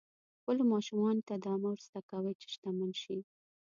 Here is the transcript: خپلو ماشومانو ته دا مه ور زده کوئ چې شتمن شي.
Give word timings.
خپلو 0.39 0.63
ماشومانو 0.73 1.25
ته 1.27 1.35
دا 1.45 1.53
مه 1.61 1.67
ور 1.71 1.79
زده 1.87 2.01
کوئ 2.09 2.33
چې 2.41 2.47
شتمن 2.53 2.91
شي. 3.01 3.17